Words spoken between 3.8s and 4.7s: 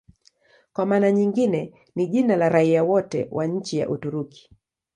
Uturuki.